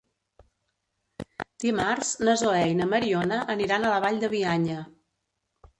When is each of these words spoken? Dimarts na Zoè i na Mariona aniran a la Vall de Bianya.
Dimarts 1.65 2.15
na 2.29 2.35
Zoè 2.43 2.65
i 2.73 2.75
na 2.81 2.89
Mariona 2.95 3.39
aniran 3.57 3.87
a 3.91 3.95
la 3.97 4.03
Vall 4.07 4.21
de 4.27 4.33
Bianya. 4.37 4.85